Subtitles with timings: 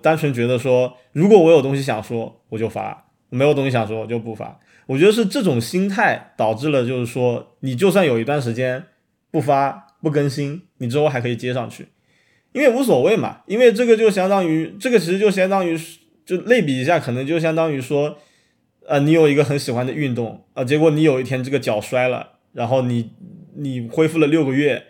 [0.00, 4.60] 单纯觉得说，如果我有东西想说，我就发；没有东西想说，我就不发。
[4.86, 8.84] 我觉得是这种心态导致了，就是说，你就算有一段时间
[9.30, 11.88] 不发不更新，你之后还可以接上去，
[12.52, 13.40] 因为无所谓嘛。
[13.46, 15.76] 因为这个就相当于，这个其实就相当于，
[16.24, 18.16] 就类比一下，可能就相当于说，
[18.86, 23.10] 呃，你有一个很喜欢的运动啊，结果你有一天这个脚摔了，然后你
[23.56, 24.84] 你恢复了六个月，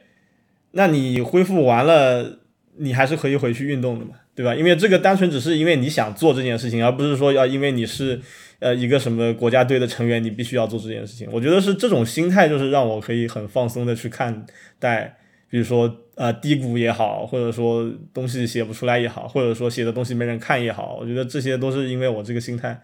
[0.73, 2.41] 那你恢复完了，
[2.77, 4.55] 你还是可以回去运动的嘛，对吧？
[4.55, 8.21] 因为这个单纯只是因为你想做这件事情，而不是说要因为你是。
[8.61, 11.29] 呃，一个什么国家队的成员，你必须要做这件事情。
[11.31, 14.45] 我觉得是这种心态，就是让我可以很放松的去看
[14.81, 15.17] 待，
[15.49, 22.83] 比如说呃低谷也好，或者说东西写不出来也好，或者说写的东西没人看也好，我觉得这些都是因为我这个心态。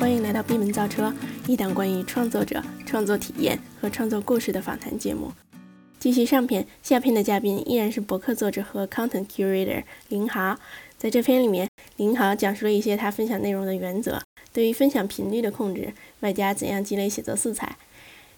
[0.00, 1.14] 欢迎来到闭门造车，
[1.48, 5.32] 一档关于创作者、创作体验和创作故事的访谈节目。
[5.98, 10.58] 继续上篇，下篇的嘉宾依然是博客作者和 content curator 林豪。
[10.98, 14.20] 在这篇里面，林豪讲述了一些他分享内容的原则，
[14.52, 17.78] 对于分享频率的控制，外加怎样积累写作素材。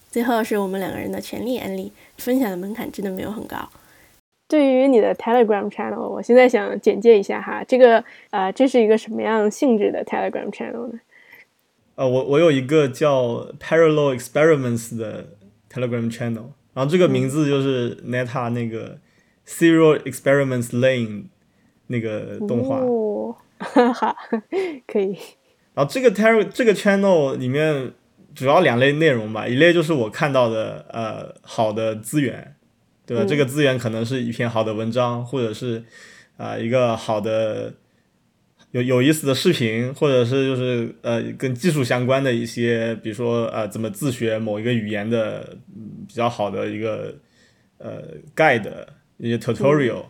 [0.09, 3.69] 最后是我们两个人的全力安利，分享的门槛真的没有很高。
[4.47, 11.01] 对于你的 Telegram channel，我现在想简介一下哈，这个呃，这是一个什么样性质的 Telegram channel 呢？
[11.97, 15.27] 呃，我我有一个叫 Parallel Experiments 的
[15.71, 16.53] Telegram channel。
[16.73, 18.99] 然后这个名字就是 Neta 那个
[19.47, 21.25] Serial Experiments Lane
[21.89, 22.81] 那个动画，
[23.59, 24.17] 哈哈，
[24.87, 25.19] 可以。
[25.75, 27.93] 然后这个 Ter 这个 channel 里面
[28.35, 32.55] 主要两类内容吧，一类就是我看到的呃好的资源，
[33.05, 33.25] 对吧？
[33.29, 35.85] 这个资源可能是一篇好的文章，或者是
[36.37, 37.75] 啊一个好的。
[38.73, 45.57] 有有意思的视频，或者是就是呃跟技术相关的一些，比如说呃怎么自学某一个语言的
[46.07, 47.15] 比较好的一个
[47.79, 48.03] 呃
[48.37, 48.71] guide
[49.17, 50.05] 一些 tutorial，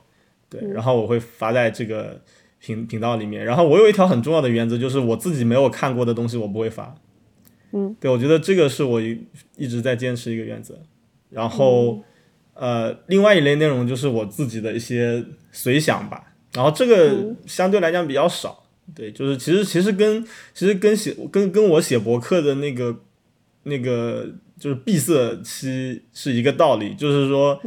[0.50, 2.20] 对，然后我会发在这个
[2.58, 3.42] 频频道里面。
[3.42, 6.94] 然后我有一条很重要的原则，就是我自己没有看过的东西我不会发。
[7.72, 9.26] 嗯，对，我觉得这个是我一
[9.56, 10.78] 一直在坚持一个原则。
[11.30, 12.04] 然后
[12.52, 16.29] 呃另外一类内容就是我自己的一些随想吧。
[16.54, 22.96] 然后这个相对来讲比较少，对，就是其实其实跟其实跟写跟跟我写博客的那个
[23.62, 24.28] 那个
[24.58, 27.60] 就是闭塞期是一个道理，就是说，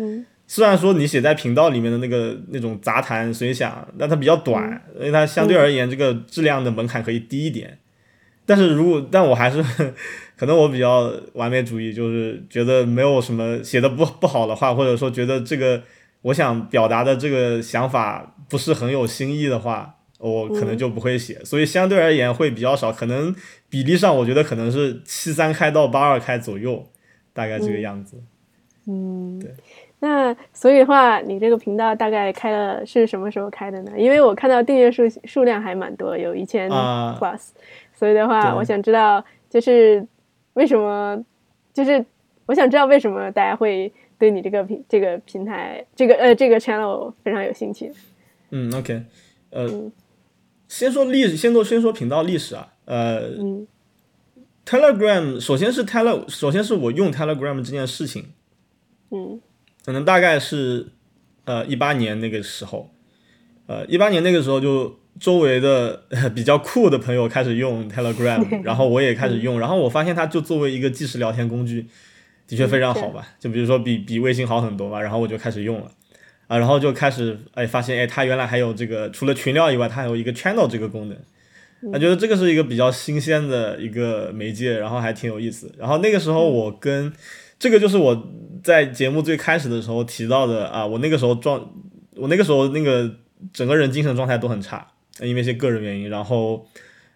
[0.45, 7.79] 虽然说你写在频道里面的那个那种杂谈随想，但它比较短，因为它相对而言这个质量的门槛可以低一点，
[8.45, 9.63] 但是如果但我还是
[10.35, 15.81] 可能我比较完美主义，就是觉得没有什么写的不不好的话，或者说觉得这个
[16.23, 18.31] 我想表达的这个想法。
[18.50, 23.34] 不是很有新意的话，我可能就不会写，所以相对而言会比较少，可能
[23.67, 26.85] 比例上我觉得可能是七三开到八二开左右，
[27.33, 28.22] 大概这个样子。
[28.85, 29.50] 嗯，对。
[30.01, 33.94] 那所以的话，你这个频道大概开了是什么时候开的呢？
[33.97, 37.47] 因为我看到订阅数数量还蛮多，有一千 plus，
[37.91, 40.06] 所以的话，我想知道就是
[40.53, 41.19] 为什么，
[41.73, 42.06] 就是
[42.45, 43.91] 我想知道为什么大家会
[44.23, 47.91] 对你这个平这个平台这个呃这个 channel 非常有兴趣。
[48.51, 49.03] 嗯，OK，
[49.50, 49.91] 呃，
[50.69, 53.31] 先说历史，先说先说频道历史啊，呃
[54.66, 58.28] ，Telegram，首先是 Tele，首先是我用 Telegram 这件事情，
[59.12, 59.41] 嗯，
[59.83, 60.88] 可能大概是
[61.44, 62.91] 呃一八年那个时候，
[63.67, 71.88] 呃一八年那个时候就周围的 比较酷的朋友开始用 Telegram， 然后我也开始用，然后我发现它就作为一个即时聊天工具，
[72.53, 75.91] 的确非常好吧，就比如说比比微信好很多吧，然后我就开始用了。
[76.47, 81.17] 啊，然后就开始哎，发现哎，它原来还有这个，除了群聊以外，它还有一个 channel 这个功能。
[81.91, 85.73] 我觉得这个是一个比较新鲜的一个媒介，然后还挺有意思。
[85.77, 87.11] 然后那个时候我跟
[87.57, 88.29] 这个就是我
[88.61, 91.73] 在节目最开始的时候提到的啊，我那个时候状，
[92.17, 93.09] 我那个时候那个
[93.53, 94.85] 整个人精神状态都很差，
[95.21, 96.09] 因为一些个人原因。
[96.09, 96.67] 然后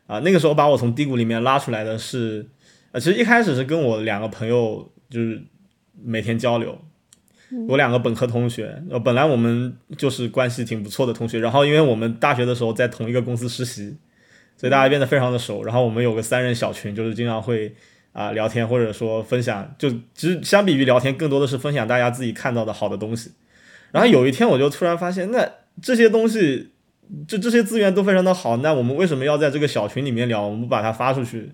[0.05, 2.47] 啊，那个时候把我从低谷里面拉出来的是，
[2.93, 5.41] 呃，其实一开始是跟我两个朋友就是
[6.03, 6.79] 每天交流。
[7.69, 13.95] 我两个本科同学，呃，本来我们就是关系挺不错的同学，然后因为我们大学的时候在同一个公司实习，
[14.57, 15.63] 所以大家变得非常的熟。
[15.63, 17.73] 然后我们有个三人小群，就是经常会
[18.11, 23.31] 啊聊天，或者说分享，就其实相比于聊天，更多的是分享大家自己看到的好的东西。
[23.93, 25.49] 然后有一天我就突然发现，那
[25.81, 26.71] 这些东西，
[27.25, 30.45] 就这些资源都非常的好，那我们为什么要在这个小群里面聊？
[30.45, 31.53] 我们不把它发出去？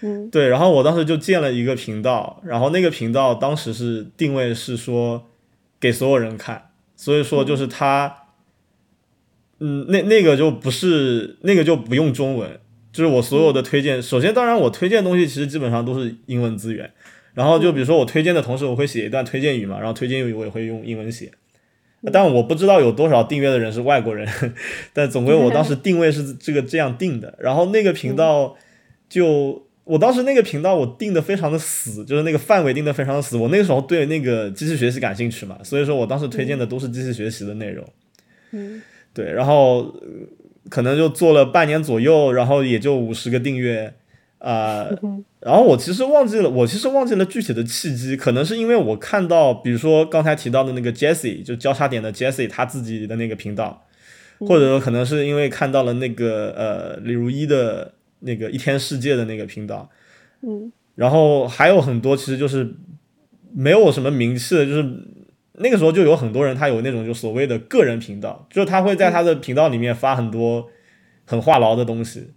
[0.00, 0.48] 嗯，对。
[0.48, 5.26] 然后我当时就建了一个频道，然后那个频道当时是定位是说。
[5.82, 8.24] 给所有人看，所以说就是他，
[9.60, 12.60] 嗯，那那个就不是那个就不用中文，
[12.92, 14.02] 就是我所有的推荐。
[14.02, 16.92] 首先，当然我推荐东西其实基本上都是英文资源，
[17.32, 21.32] 然后就比如说我推荐的同时，我会写一段推荐语嘛，然后推荐语我也会用英文写。
[22.12, 24.28] 但我不知道有多少订阅的人是外国人，
[24.92, 27.38] 但总归我当时 定位是这个这样定的。
[27.38, 28.54] 然后那个频道
[29.08, 33.36] 就我当时那个频道我定的非常的死，就是那个范围定的非常的死。
[33.36, 37.84] 我那个时候对那个机器学习感兴趣嘛，所以说我当时推荐的都是机器学习的内容。
[38.52, 38.80] 嗯，
[39.12, 39.94] 对，然后
[40.68, 43.94] 可能就做了半年左右，然后也就五十个订阅。
[44.38, 44.88] 啊，
[45.40, 53.86] 然后我其实忘记了，我其实忘记了具体的契机，可能是因为我看到，比如说刚才提到的那个 Jesse，就交叉点的 Jesse 他自己的那个频道，
[54.38, 59.90] 或者说可能是因为看到了那个呃李如一的那个一天世界的那个频道，
[60.42, 62.74] 嗯，然后还有很多其实就是
[63.52, 64.88] 没有什么名气的，就是
[65.54, 70.68] 那个时候就有很多人他有那种就所谓的个人频道，就是他会在他的频道里面发很多
[71.26, 72.30] 很话痨的东西。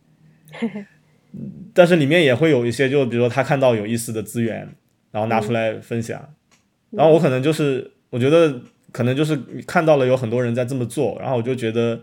[1.74, 4.70] 但是里面也会有一些，就比如说他看到有意思的资源，
[5.10, 6.34] 然后拿出来分享，
[6.92, 9.36] 然后我可能就是我觉得可能就是
[9.66, 12.00] 看到了有很多人在这么做，然后我就觉得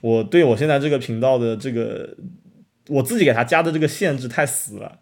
[0.00, 2.16] 我对我现在这个频道的这个
[2.88, 4.98] 我自己给他加的这个限制太死了，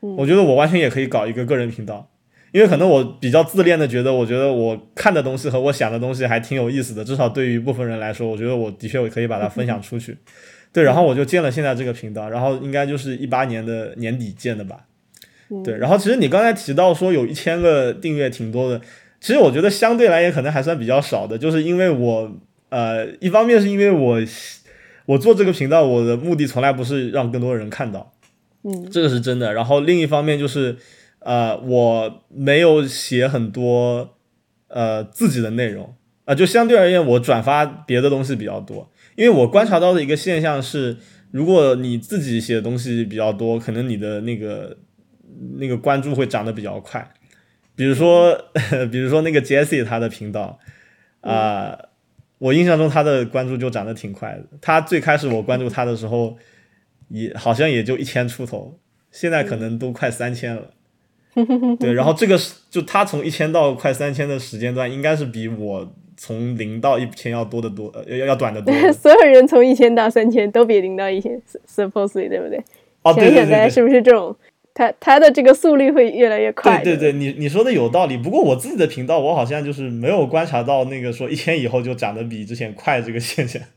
[0.00, 2.10] 我觉得我完全也可以搞一个个人频道，
[2.52, 10.16] 因为可能我比较自恋的觉得，我觉得我看的东西和我想的东西还挺有意思的，至少对于一部分人来说，我觉得我的确我可以把它分享出去。
[10.72, 14.86] 对，然后我就建了现在这个频道，然后应该就是一八年的年底建的吧。
[15.64, 18.80] 对，然后其实你刚才提到说有一千个订阅挺多的，
[19.20, 22.30] 其实我觉得相对来也可能还算比较少的，就是因为我
[22.68, 24.20] 呃，一方面是因为我
[25.10, 28.12] 我做这个频道，我的目的从来不是让更多人看到，
[28.62, 29.52] 嗯，这个是真的。
[29.52, 30.76] 然后另一方面就是
[31.18, 34.16] 呃，我没有写很多
[34.68, 35.94] 呃自己的内容
[36.26, 38.88] 啊，就相对而言，我转发别的东西比较多。
[39.16, 40.96] 因为我观察到的一个现象是，
[41.32, 44.76] 如果你自己写的东西比较多，可能你的那个
[45.58, 47.10] 那个关注会涨得比较快。
[47.74, 48.38] 比如说，
[48.92, 50.60] 比如说那个 Jesse 他的频道，
[51.20, 51.76] 啊，
[52.40, 54.44] 我印象中他的关注就涨得挺快的。
[54.60, 56.36] 他最开始我关注他的时候，
[57.10, 58.76] 也好像也就一千出头，
[59.12, 60.70] 现在可能都快三千了。
[61.78, 65.94] 对，然后这个是就他从一千到快三千的时间段，应该是比我。
[66.22, 68.74] 从零到一千要多得多，呃，要要短得多。
[68.92, 72.62] 所有人从一千到三千都比零到一千，supposedly 对不对？
[73.00, 74.36] 哦，对对对，是不是这种？
[74.74, 76.82] 他他的这个速率会越来越快。
[76.82, 78.16] 对对对，你你说的有道理。
[78.16, 83.62] 不过我自己的频道，我好像就是没有观察到那个说一天以后就涨得比之前快这个现象。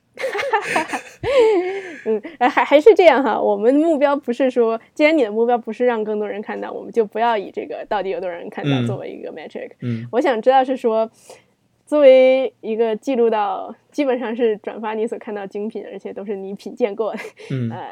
[2.06, 3.40] 嗯，还还是这样哈。
[3.40, 9.72] 我们目标不是说，既然你的目标不是让更多人看到，我们就不要以这个到底有多少人看到作为一个 metric。
[9.82, 11.10] 嗯，我想知道是说。
[11.86, 17.20] 作为一个记录到，基本上是转发你所看到精品，而且都是你品鉴过的。
[17.52, 17.88] 嗯，呃，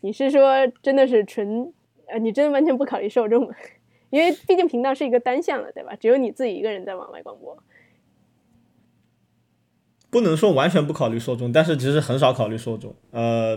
[0.00, 1.72] 你是说真的是纯，
[2.12, 3.54] 呃，你真的完全不考虑受众吗？
[4.10, 5.96] 因为毕竟频道是一个单向的，对吧？
[5.96, 7.56] 只有你自己一个人在往外广播。
[10.10, 12.94] 不能说完全不考虑受众，但是其实很少考虑受众。
[13.12, 13.56] 呃，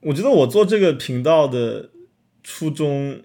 [0.00, 1.90] 我觉得我做这个频道的
[2.42, 3.20] 初衷，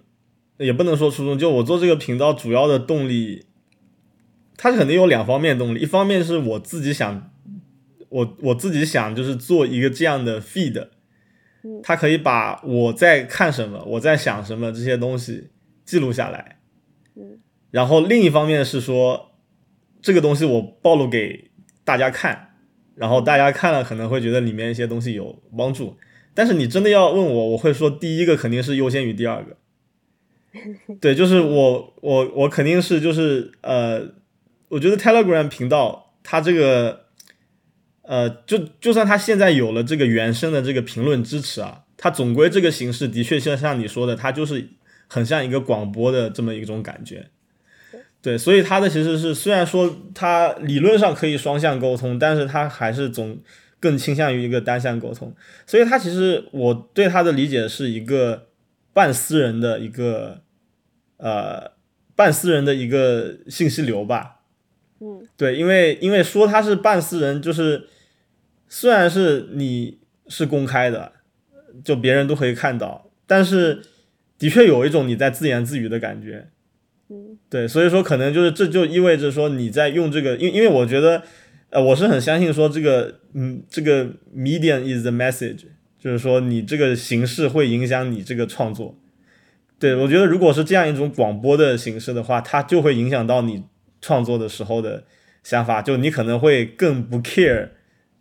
[0.58, 3.46] 也不能说初衷，就我做这个频道主要的动力。
[4.58, 7.30] 它肯定有两方面动力，一方面是我自己想，
[8.10, 10.88] 我我自己想就是做一个这样的 feed，
[11.82, 15.50] 它可以把我在看什么，我在想什么这些东西
[15.84, 16.58] 记录下来，
[17.14, 17.38] 嗯。
[17.70, 19.32] 然后另一方面是说，
[20.00, 21.50] 这个东西我暴露给
[21.84, 22.54] 大家看，
[22.94, 25.96] 然后大家看了可能会觉得里面一些东西有帮助，
[26.34, 29.56] 但是你真的要问我，我会说第一个肯定是优先于第二个，
[31.00, 34.14] 对，就是我我我肯定是就是呃。
[34.68, 37.05] 我觉得 Telegram 频道，它这个，
[38.06, 44.68] 呃，就就算他现在有了这个原生的这个评论支持啊，他总归这个形式的确像像你说的，它就是
[45.08, 47.26] 很像一个广播的这么一种感觉。
[48.22, 53.38] 对，所以它的其实是虽然说它理论上可以双向沟通，但是它还是总
[53.78, 55.34] 更倾向于一个单向沟通。
[55.66, 58.46] 所以它其实我对它的理解是一个
[58.92, 60.42] 半私人的一个，
[61.18, 61.72] 呃，
[62.16, 64.40] 半私人的一个信息流吧。
[65.00, 67.86] 嗯，对，因为因为说他是半私人，就是
[68.68, 71.12] 虽然是你是公开的，
[71.84, 73.82] 就别人都可以看到，但是
[74.38, 76.48] 的确有一种你在自言自语的感觉。
[77.08, 81.22] 嗯，对，所以说可能就是这就意味着说你在用这个，因因为我觉得，
[81.70, 85.64] 呃，我是很相信说这个，嗯，这个 medium is the message，
[85.98, 88.98] 就是说你这个形式会影响你这个创作。
[89.78, 93.64] 对我觉得如果是这样一种广播的形式的话，它就会影响到你。
[93.98, 95.02] 创作的时候的
[95.42, 97.70] 想法，就你可能会更不 care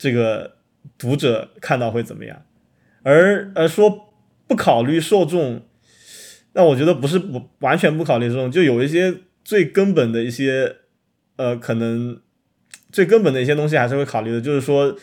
[0.06, 0.58] 这个
[1.00, 2.44] 读者看到会怎么样，
[3.02, 4.14] 而而说
[4.46, 5.64] 不考虑受众，
[6.54, 10.76] 那我觉得不是不完全不考虑这种，就有一些最根本的一些，
[11.38, 12.22] 呃，可能
[12.92, 14.96] 最根本的一些东西还是会考虑的，就是说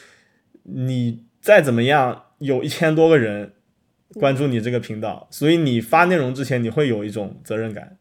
[0.63, 3.55] 你再怎么样，有一千多个人
[4.15, 7.97] 关注你这个频道，所以你发内容之前，你会有一种责任感。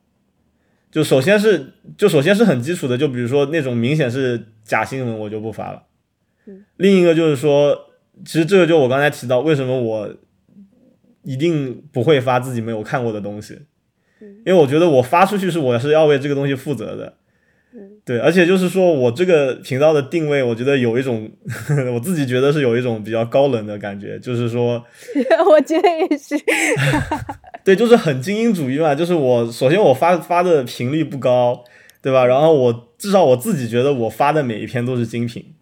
[0.91, 5.87] 就首先是，就首先是很基础的，就比如说那种明显是假新闻，我就不发了。
[6.77, 7.77] 另一个就是说，
[8.25, 10.13] 其实这个就我刚才提到，为什么我
[11.23, 13.59] 一定不会发自己没有看过的东西，
[14.19, 17.13] 因为我觉得我发出去是我是要为这个东西负责的。
[18.03, 21.31] 对，而且就是说我这个频道的定位，我觉得有一种，
[21.93, 24.83] 我自己觉得是有一种比较高冷的感觉，就是说，
[25.47, 26.35] 我觉得也是，
[27.63, 31.63] 对，就是很精英主义嘛，就是我首先我发发的频率不高，
[32.01, 32.25] 对吧？
[32.25, 35.53] 然后我至少我自己觉得我发的每一篇都是精品，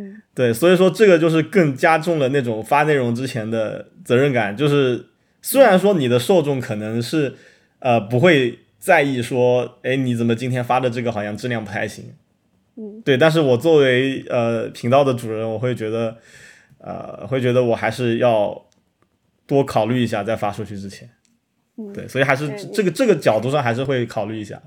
[0.00, 5.06] 嗯，对，所以说这个就是更加重了那种发内容之前的责任感，就是
[5.42, 7.34] 虽然说你的受众可能是
[7.80, 8.58] 呃不会。
[8.80, 12.02] 在意说，哎，你怎么今天发的这个好像质量不太行？
[12.76, 13.14] 嗯，对。
[13.14, 16.16] 但是我作为呃频道的主人，我会觉得，
[16.78, 18.64] 呃，会觉得我还是要
[19.46, 21.10] 多考虑一下，在发出去之前。
[21.76, 24.58] 嗯，对，所以还是这个这个角度上还是会考虑一下。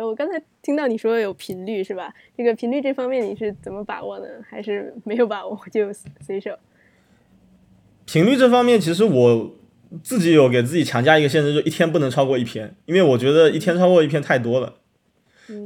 [0.00, 2.14] 啊，我刚才听到你说有频率是吧？
[2.36, 4.26] 这个频率这方面你是怎么把握呢？
[4.48, 6.56] 还是没有把握就随手？
[8.06, 9.56] 频率这方面，其实我。
[10.04, 14.76] 自己有给自己强加一个限制，就一天不能超过一篇，因为我觉得一天超过一篇太多了。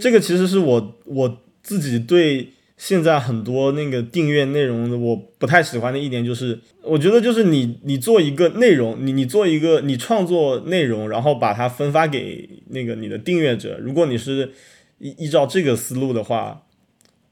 [0.01, 14.53] 这个其实是我我自己对现在很多那个订阅内容的我不太喜欢的一点，就是我觉得就是你你做一个内容，你你做一个你创作内容，然后把它分发给那个你的订阅者，如果你是
[14.99, 16.67] 依依照这个思路的话，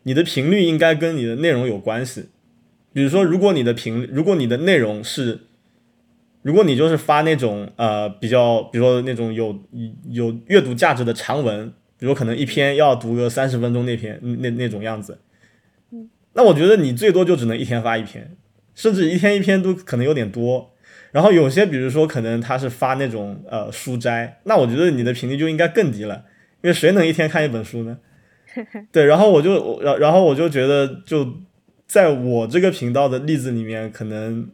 [0.05, 2.27] 你的频率应该跟你的内容有关系。
[2.93, 5.41] 比如说，如果你的频，如果你的内容是
[6.43, 9.59] 如果你就是发那种呃比较，比如说那种有
[10.11, 15.19] 有阅读价值的长文，比如可能一篇要读个三十分钟那篇那那种样子，
[16.35, 18.37] 那我觉得你最多就只能一天发一篇，
[18.75, 20.71] 甚至一天一篇都可能有点多。
[21.11, 26.25] 然后有些比如说可能他是发那种呃书摘，那我觉得你的频率就应该更低了，
[26.63, 27.99] 因为谁能一天看一本书呢？
[28.93, 31.35] 对，然后我就然然后我就觉得就
[31.87, 34.49] 在我这个频道的例子里面，可能。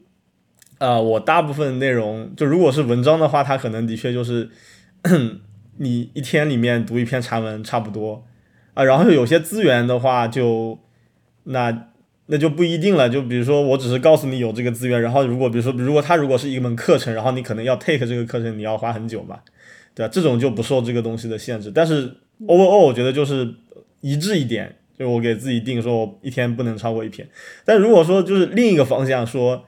[0.81, 4.49] 呃，我大部分内容就如果是文章的话，它可能的确就是
[5.79, 8.25] 你一天里面读一篇长文差不多
[8.75, 8.85] 啊。
[8.85, 10.79] 然后有些资源的话，就
[11.45, 11.89] 那
[12.27, 13.09] 那就不一定了。
[13.09, 19.41] 就比如说，我只是告诉你有这个资源，然后如果比如说，如果它如果是一门课程，然后你可能要 take 这个课程，你要花很久嘛，
[19.95, 20.11] 对吧？
[20.13, 21.71] 这种就不受这个东西的限制。
[21.75, 22.17] 但是
[22.47, 23.55] overall 我觉得就是
[24.01, 27.29] 一致一点，就我给自己定说，我一天不能超过一篇。
[27.65, 29.65] 但如果说就是另一个方向说。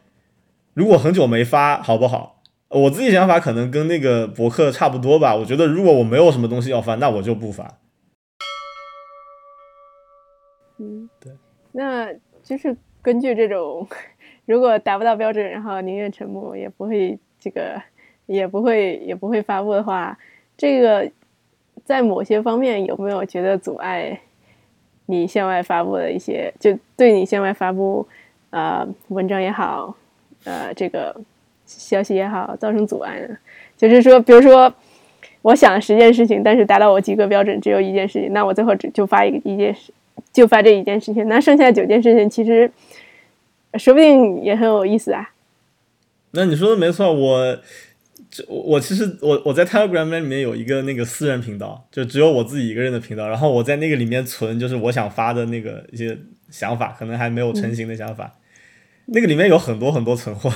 [0.72, 2.40] 如果很久没发，好不好？
[2.68, 5.34] 我自己想法可能跟那个博客差不多吧。
[5.34, 7.78] 我觉得如果我没有什么东西要发，那我就不发。
[10.78, 11.32] 嗯，对。
[11.72, 12.12] 那
[12.42, 13.86] 就是根据这种，
[14.46, 17.80] 如果达不到标准，然后宁愿沉默，也不会这个，
[18.26, 20.18] 也不会也不会发布的话，
[20.56, 21.10] 这个
[21.84, 24.20] 在某些方面有没有觉得阻碍
[25.06, 28.06] 你向外发布的一些，就对你向外发布
[28.50, 29.96] 啊文章也好。
[30.44, 31.14] 呃，这个
[31.66, 33.36] 消息也好，造成阻碍呢？
[33.76, 34.72] 就是说，比如说，
[35.42, 39.92] 我想十件事情，但是达到我及格标准只有一件事情，那我最后只就发一个一件事，
[40.32, 41.28] 就发这一件事情。
[41.28, 42.70] 那剩下九件事情，其实
[43.74, 45.30] 说不定也很有意思啊。
[46.32, 47.58] 那你说的没错，我
[48.30, 56.16] 这我其实我我在 Telegram 里面有一个那个私人频道，就只有我自己一个人的频道，然后我在那个里面存就是我想发的那个一些
[56.50, 58.32] 想法，可能还没有成型的想法。
[59.06, 60.52] 那个里面有很多很多存货，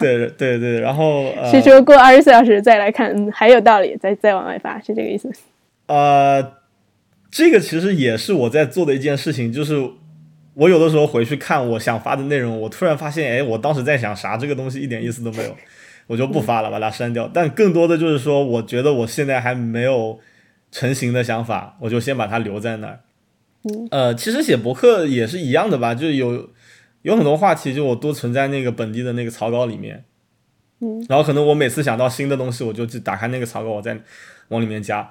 [0.00, 5.30] 对对对，然后是说过二十四小时再来看还有道理，再再往外发是这个意思？
[5.86, 6.42] 呃，
[7.32, 9.90] 这个其实也是我在做的一件事情，就是
[10.54, 15.56] 我有的时候回去看我想发的内容，我突然发现，哎，我当时在想啥，这个东西一点意思都没有，
[16.06, 17.28] 我就不发了，把它删掉。
[17.34, 20.20] 但更多的就是说，我觉得我现在还没有
[20.70, 23.00] 成型的想法，我就先把它留在那儿。
[23.90, 26.50] 呃，其实写博客也是一样的吧，就有。
[27.02, 30.04] 有很多话题，就我都存在那个本地的那个草稿里面，
[30.78, 33.98] 嗯，然后可能我每次想到新的东西，我就去打开那个草稿，我再
[34.50, 35.08] 往里面加。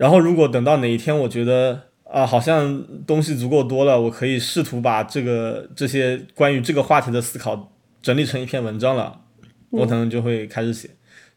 [0.00, 9.20] 然后如果等到哪一天我觉得啊，好像东西足够多了，我可以试图把这个这些关于这个话题的思考整理成一篇文章了，
[9.68, 10.88] 我可能就会开始写。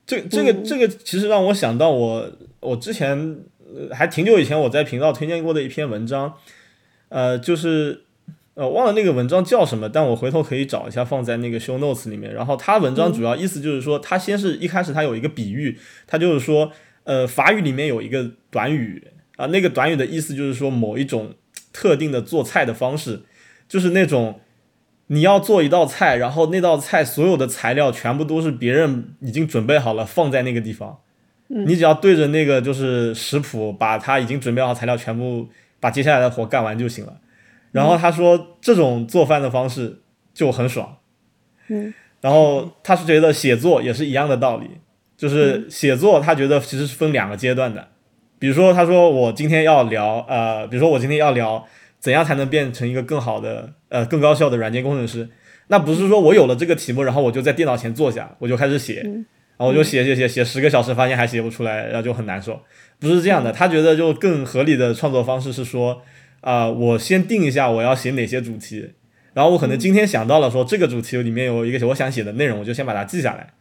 [0.05, 3.38] 这这个这个其实让我想到我我之前
[3.91, 6.34] 还挺久以前我在频道推荐过的一篇文章，
[7.10, 8.05] 呃，就是。
[8.55, 12.32] 呃，忘了那个文章叫什么，但我回头可以找一下，放在那个 show notes 里面。
[12.32, 16.72] 然后他文章主要意思就是说，他先是一开始他有一个比喻，他就是说，
[17.03, 21.33] 呃，法语里面有一个短语啊，那个短语的意思就是说某一种
[21.72, 23.22] 特定的做菜的方式，
[23.67, 24.39] 就是那种
[25.07, 31.00] 你要做一道菜，然后那道菜所有的材料全部都是别人已经准备好了放在那个地方，
[31.48, 37.19] 你只要对着那个就是食谱，把它已经准备好材料全部把接下来的活干完就行了。
[37.72, 40.01] 然后他说这种做饭的方式
[40.33, 40.98] 就很爽，
[41.67, 44.69] 嗯，然后他是觉得写作也是一样的道理，
[45.17, 47.88] 就是写作他觉得其实是分两个阶段的，
[48.39, 51.65] 比如说他说我今天要聊呃，比如说我今天要聊
[52.00, 55.29] 怎样才能变成一个更好的呃更高效的软件工程师，
[55.67, 62.60] 那不是说我有了这个题目，然后我就在电脑前坐下我就开始写，然后我就写写写写十个小时，发现还写不出来，然后就很难受，
[63.00, 66.01] 不是这样的，他觉得就更合理的创作方式是说。
[66.46, 68.91] 啊，我先定一下我要写哪些主题，
[69.34, 73.53] 然后我可能今天想到了说这个主题里面有一个我想写的内容，我就先把它记下来，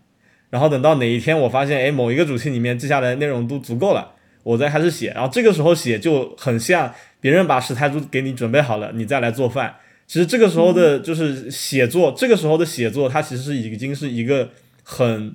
[0.53, 9.75] 然后等到哪一天我发现哎某一个主题里面记下来的内容都足够了，我再开始写，然后这个时候写就很像别人把食材都给你准备好了，你再来做饭。
[10.07, 14.51] 其实这个时候的就是写作，这个时候的写作它其实是已经是一个
[14.85, 15.35] 很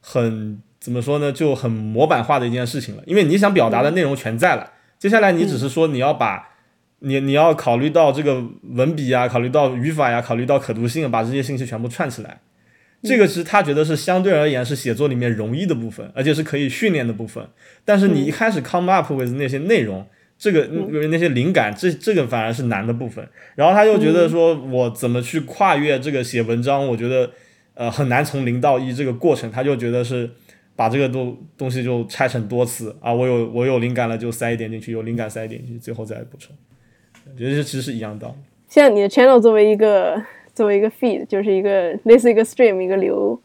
[0.00, 6.50] 很怎么说呢，就很模板化的一件事情了，因为你想表达的内容全在了，接下来你只是说你要把。
[7.00, 12.40] 你你要考虑到这个文笔啊，考虑到语法呀，考虑到可读性，把这些信息全部串起来。
[13.04, 17.46] 这个是他觉得是相对而言是写作里面容易的部分，而且是可以训练的部分。
[17.84, 20.06] 但是你一开始 come up with 那些内容，
[20.38, 20.66] 这个
[21.10, 23.28] 那些灵感，这这个反而是难的部分。
[23.54, 26.86] 然后他又觉得说，我怎么去跨越这个写文章？
[26.88, 27.30] 我觉得
[27.74, 30.30] 呃很难从零到一这个过程，他就觉得是
[30.74, 36.56] 把这个东东西就拆成多次啊，我有我有灵感了就塞一点进去，有灵感塞一点进去，最后再补充。
[37.30, 38.34] 我觉得这其实是一样道理。
[38.68, 40.20] 像你的 channel 作为一个
[40.54, 43.40] 作为一个 feed，就是一个类似一个 stream 一个流，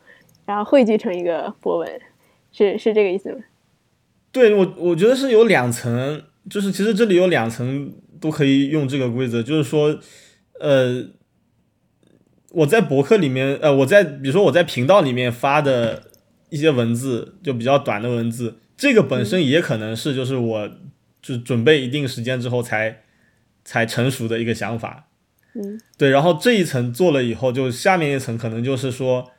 [0.45, 2.01] 然后汇聚成一个博文，
[2.51, 3.39] 是是这个意思吗？
[4.31, 7.91] 对我我觉得是有两层，就是其实这里有两层
[8.21, 9.99] 都可以用这个规则，就是说，
[10.59, 11.07] 呃，
[12.51, 16.03] 我在博客里面，呃，我在比如说我在频道里面发的
[16.49, 20.69] 一些文字，就比较短的文字，这个本身也可能是就是我
[21.21, 23.01] 就准备一定时间之后才。
[23.65, 25.08] 才成熟的一个想法，
[25.53, 29.31] 嗯，对，然后这一层做了以后，就下面一层可能就是说，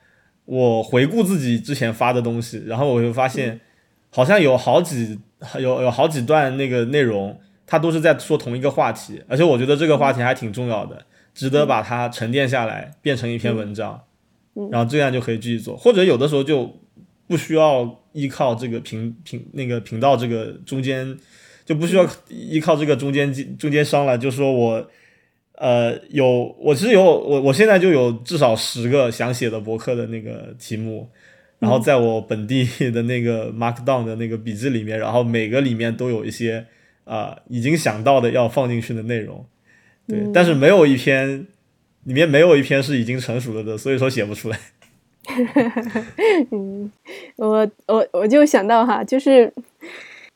[0.44, 3.60] 我回顾自己之前发的东西，然后我会发现，
[4.10, 5.18] 好像有好几
[5.58, 14.00] 有有好几段那个内容，它都是在说同一个话题，而且我觉得这个话题还挺重要的，值得把它沉淀下来，变成一篇文章，
[14.70, 16.80] 然后这样就可以继续做，或者有的时候就
[17.28, 21.16] 不需要依靠这个频频那个频道这个中间。
[21.62, 24.90] 就不需要依靠这个中间中间商了，就说我，
[25.60, 31.06] 呃，有我其实有我我现在就有至少十个想写的博客的那个题目，
[31.58, 36.64] 然后在我本地的那个 Markdown 的那个笔记里面，然后每个里面都有一些
[37.04, 39.44] 啊已经想到的要放进去的内容，
[40.08, 41.46] 对，但是没有一篇
[42.04, 44.58] 里面没有一篇是已经成熟了的，所以说写不出来。
[46.50, 46.90] 嗯，
[47.36, 49.52] 我我我就想到哈，就是。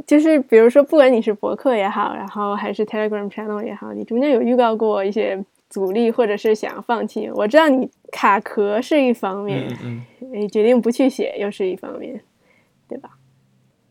[0.07, 7.31] 就是比如说，不管你是博客也好，然后还是 Telegram channel 也好，你中间有遇到过一些阻力，或者是想放弃。
[7.35, 12.21] 我知道你卡壳是一方面，嗯你，决定不去写又是一方面，
[12.87, 13.11] 对吧？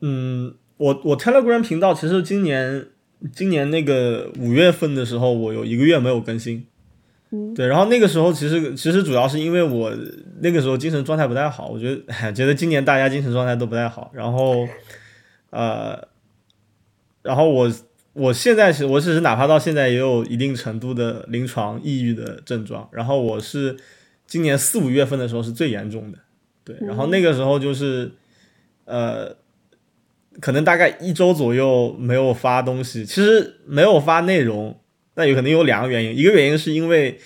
[0.01, 2.85] 嗯，我我 Telegram 频道其实今年
[3.31, 6.67] 今年那个五月份的时候，我有一个月没有更新。
[7.31, 9.91] 嗯，对，然后那个时候其实其实主要是因为我
[10.41, 14.67] 那个时候精神状态不太好，我觉得觉得今年大家精神状态都不太好，然后。
[15.53, 16.07] 呃，
[17.21, 17.71] 然后我
[18.13, 22.89] 我现在是，我其实哪怕到现在也有一定程度的临床抑郁的症状。
[22.91, 23.77] 然后我是
[24.25, 26.17] 今年四五月份的时候是最严重的，
[26.63, 26.75] 对。
[26.81, 28.11] 然后那个时候就是
[28.85, 29.35] 呃，
[30.41, 34.79] 可能大概一周左右没有发东西，其实没有发内容，
[35.13, 37.19] 那有可能有两个原因，一个原因是因为。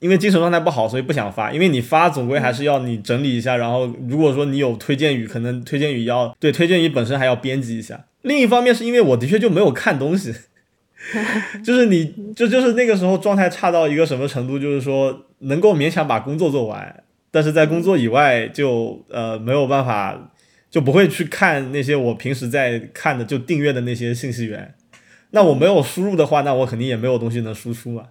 [0.00, 1.52] 因为精神状态不好，所以不想发。
[1.52, 8.04] 因为你发总归还是要你整理一下，然后如果说你有推荐语，可能推荐语要对推荐语本身还要编辑一下。
[8.22, 10.34] 另一方面是因为我的确就没有看东西，
[11.64, 20.32] 就是你就就是那个时候状态差到一个什么程度，就是说能够勉强把工作做完，但是在工作以外就呃没有办法，
[20.70, 24.74] 就不会去看那些我平时在看的就订阅的那些信息源。
[25.30, 28.08] 那我没有输入的话，那我肯定也没有东西能输出嘛。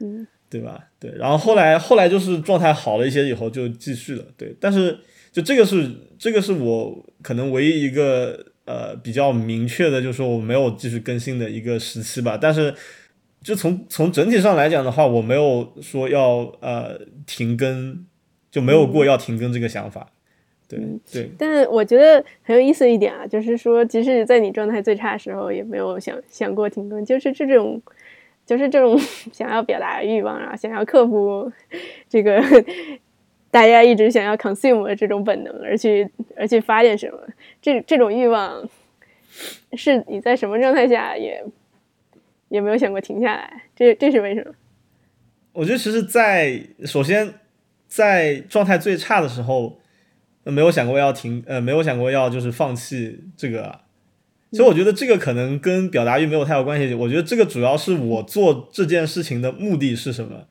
[0.00, 0.26] 嗯。
[0.48, 0.78] 对吧？
[0.98, 4.24] 对，然后后来后来就是状态好了一些以后就继续了。
[4.36, 4.98] 对，但是
[5.32, 12.38] 就这个是这个是我可能唯一一个呃比较明确的，就是说我没有继续更新的一个时期吧。
[12.40, 12.74] 但是
[13.42, 18.04] 就从从整体上来讲的话，我没有说要呃停更，
[18.50, 20.12] 就没有过要停更这个想法。
[20.68, 20.80] 对
[21.12, 27.80] 对，但我觉得很有意思一点啊，就是说，即使在你状态最差的时候，也没有想想过停更，就是这种，
[28.46, 28.98] 就是这种
[29.30, 31.52] 想要表达欲望啊，想要克服
[32.08, 32.42] 这个
[33.50, 37.18] 大家一直想要 consume 的这种本能，而去而去发点什么，
[37.60, 38.66] 这这种欲望
[39.74, 41.44] 是你在什么状态下也。
[42.48, 44.54] 也没有想过停下来，这这是为什么？
[45.52, 47.34] 我觉得其实，在首先
[47.88, 49.80] 在状态最差的时候，
[50.44, 53.80] 没有想过要停，呃，没有想过要就是放弃这个。
[54.56, 56.94] 其实我觉得这个可能跟表达欲没有太有关系。
[56.94, 60.46] 我觉得这个主要是我做这件事情的目的是什么？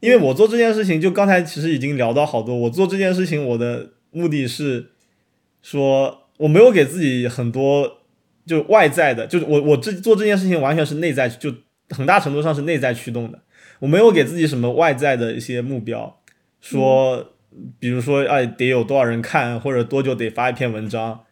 [0.00, 2.56] 因为我做这件事情，就刚才其实已经聊到好多。
[2.56, 4.86] 我做这件事情，我的目的是
[5.62, 7.98] 说，我没有给自己很多。
[8.46, 11.52] 就外在的，就是我我这做这件事情完全是内在，就
[11.90, 13.40] 很大程度上是内在驱动的。
[13.80, 16.20] 我没有给自己什么外在的一些目标，
[16.60, 17.32] 说，
[17.80, 21.22] 比如说哎得有多少人看，或者多久得发一篇文章，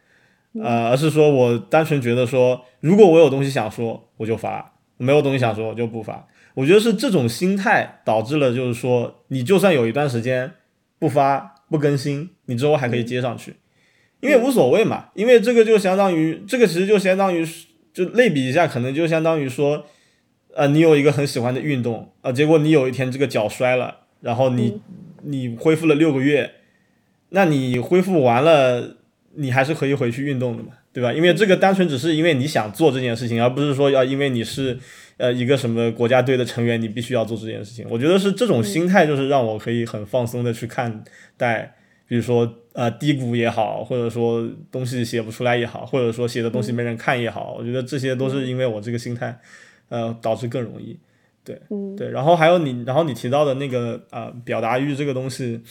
[0.63, 6.27] 呃，而是说我单纯觉得说，如果我有东西想说，我就发；没有东西想说，我就不发。
[6.53, 10.51] 我觉得是这种心态导致了，就是说你就算有一段时间
[10.97, 13.55] 不发不更新，你之后还可以接上去。
[14.21, 17.45] 因为无所谓嘛，因为这个就相当于这个其实就相当于
[17.93, 19.85] 就类比一下，可能就相当于说，
[20.55, 24.81] 呃，你有一个很喜欢的运动啊，结果你有一天这个脚摔了，然后你
[25.23, 26.51] 你恢复了六个月，
[27.29, 28.95] 那你恢复完了，
[29.35, 31.13] 你还是可以回去运动的嘛，对吧？
[31.13, 34.77] 因为这个单纯只是因为你想做这件事情，而不是说要因为你是
[35.17, 37.85] 呃一个什么国家队的成员，你必须要做这件事情。
[37.89, 41.03] 我觉得是这种心态，就是让我可以很放松的去看
[41.37, 41.75] 待。
[42.07, 49.35] 比如说，呃，低谷也好，或者说东西写不出来也好，或者说写的东西没人看也好，我觉得这些都是因为我这个心态，
[49.89, 50.95] 呃，导致更容易，
[51.43, 51.59] 对，
[51.97, 52.07] 对。
[52.11, 55.61] 然后还有你，然后你提到的那个呃，表达欲这个东西，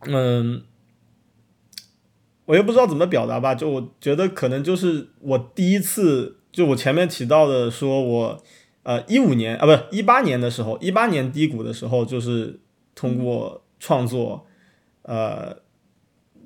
[0.00, 0.62] 嗯，
[2.46, 8.42] 我也不知道怎么表达吧，就我觉得可能就是我第一次，就我前面提到的，说我
[8.82, 12.58] 呃一五年啊，不是一八年的时候，一八年低谷的时候，就是
[12.94, 14.46] 通过创作。
[15.06, 15.54] 呃，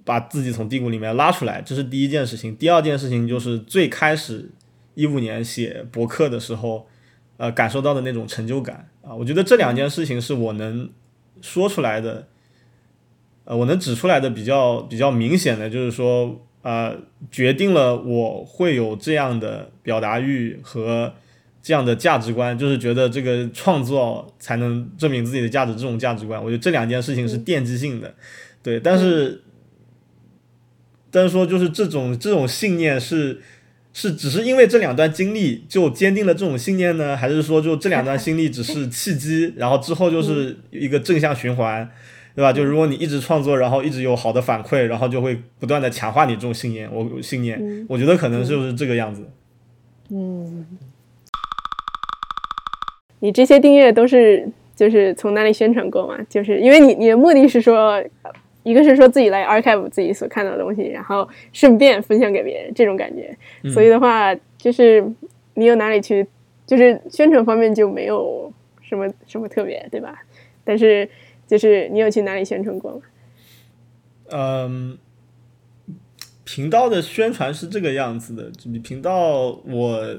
[0.05, 2.57] 把自己从低谷里面拉出来，这是第一件事情。
[2.57, 4.51] 第二件事情就是最开始
[4.95, 6.85] 一五年写博客的时候，
[7.37, 9.15] 呃，感受到的那种成就感啊。
[9.15, 10.91] 我觉得这两件事情是我能
[11.41, 12.27] 说出来的，
[13.49, 16.95] 呃，我能指出来的比较比较明显的，就是说，呃，
[17.31, 21.15] 决定了我会有这样的表达欲和
[21.63, 28.15] 这样的价值观，就是觉得这个创作才能证明自己的价值，这种价值观，我觉得这两件事情是奠基性的。
[28.63, 29.41] 对，但是，
[31.11, 33.41] 但是说就是这种这种信念是
[33.95, 41.91] 是只是因为这两段经历就坚定了这种信念呢，还是说就这两段经历只是契机，然后之后就是一个正向循环，
[42.39, 42.53] 对吧？
[42.53, 46.89] 就如果你一直创作，然后一直有好的反馈，然后就会不断的强化你这种信念。
[46.95, 49.29] 我信念，我觉得可能就是这个样子。
[50.11, 50.65] 嗯，
[53.19, 56.17] 你这些订阅都是就是从哪里宣传过吗？
[56.29, 58.01] 就是因为你你的目的是说。
[58.65, 63.35] 一个是说自己来 archive 自己所看到的东西，然后顺便分享给别人，这种感觉。
[63.73, 65.03] 所以的话，就是
[65.55, 66.27] 你有哪里去，
[66.67, 70.21] 就是宣传方面就没有什么什么特别，对吧？
[70.65, 71.09] 但是
[71.49, 73.01] 就是你有去哪里宣传过吗？
[74.31, 74.97] 嗯，
[76.45, 80.17] 频道的宣传是这个样子的，你频道我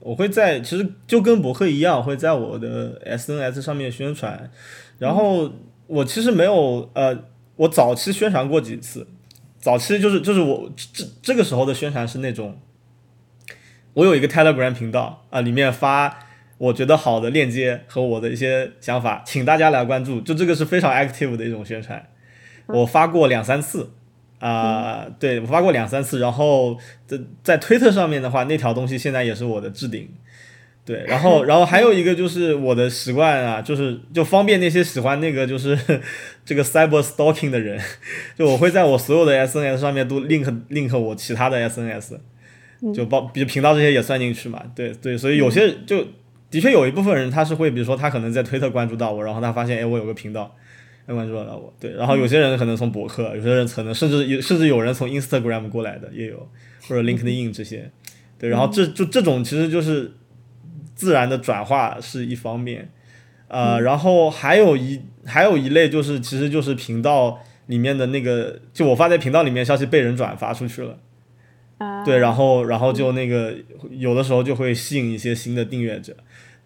[0.00, 4.50] 我会在其实就跟博客一样，会在我的 SNS 上面宣传，
[4.98, 5.50] 然后
[5.86, 7.24] 我其实没有呃。
[7.58, 9.06] 我早期宣传过几次，
[9.58, 12.58] 早期就是就是我这这个时候的宣传是那种，
[13.94, 16.25] 我有一个 Telegram 频道啊，里面发
[16.58, 22.06] 我觉得好的链接和我的一些想法，请大家来关注，就这个是非常 active 的一种宣传，
[22.66, 23.90] 我发过两三次
[24.38, 30.08] 啊，对我发过两三次，然后在在推特上面的话，那条东西现在也是我的置顶。
[30.84, 35.76] 对，然后， 然后还有一个就是我的习惯啊，就是就方便那些喜欢那个就是
[36.46, 37.76] 这个 cyber stalking 的人，
[38.38, 42.20] 就我会在我所有的 SNS 上面都 link link 我其他的 SNS，
[42.94, 44.62] 就包比如频道这些也算进去嘛。
[44.76, 46.06] 对对，所以有些就
[46.56, 50.56] 的确有一部分人他是会，比如说他可能在推特关注到我，然后他发现哎我有个频道，
[51.06, 51.70] 他关注到我。
[51.78, 56.48] 对，然后有些人可能从博客，有些人可能甚至有甚至有人从 Instagram 过来的也有，
[56.88, 57.90] 或者 LinkedIn 这些。
[58.38, 60.12] 对，然后这就这种其实就是。
[60.94, 62.88] 自然的转化是一方面，
[63.48, 70.98] 呃，然后还有一还有一类就是，其实就是频道里面的那个，就我发在频道里面消息被人转发出去了，
[72.04, 73.54] 对，然后然后就那个
[73.90, 76.16] 有的时候就会吸引一些新的订阅者，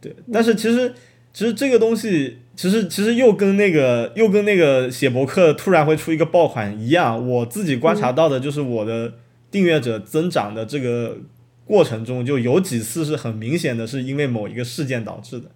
[0.00, 0.94] 对，但是其实
[1.32, 9.14] 其实这个东西，其实其实又跟那个又跟那个写博客突然会出一个爆款一样，我自己观察到的就是我的
[9.50, 11.18] 订阅者增长的这个
[11.64, 15.50] 过程中，就有几次是很明显的是因为某一个事件导致的。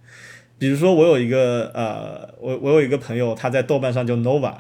[0.57, 4.55] 比如说，我有一个呃，我我有一个朋友，他在豆瓣上叫 Nova，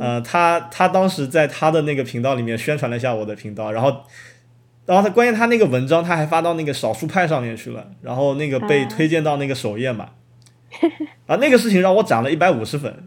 [0.00, 4.02] 呃，他他当时在他的那个频道里面宣传了一下我的频道，然后。
[4.86, 10.08] 然后他关键他那个文章他还发到那个少数派上面去了，然后那个被推荐到那个首页嘛，
[11.26, 13.06] 啊那个事情让我涨了一百五十粉，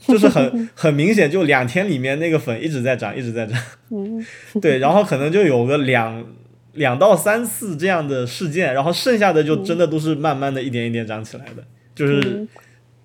[0.00, 3.56] 就是很 很明显，就两天里面那个粉一直在涨，一直在涨，
[4.60, 6.26] 对，然后可能就有个两
[6.72, 11.62] 两到三次这样的事件，然后剩下的就真的都是慢慢的一点一点涨起来的，
[11.94, 12.44] 就是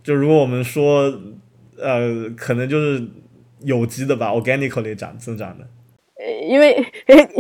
[0.02, 1.22] 就如果我们说
[1.82, 3.04] 呃可能就是
[3.64, 5.68] 有机的吧，organically 长增长的。
[6.48, 6.76] 因为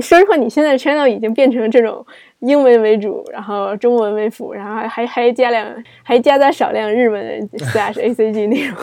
[0.01, 2.05] 说实话，你现在 channel 已经变成这种
[2.39, 8.77] 英文为主，然后中文为辅，然后还还加两，还夹杂少量日文 slash ACG 内容。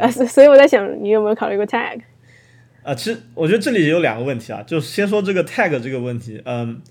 [0.00, 2.00] 啊，所所以我在想，你有没有考虑过 tag？
[2.82, 6.42] 啊，其实我觉得这里也有两个问题啊，就先说这个 tag 这个问题。
[6.44, 6.82] 嗯，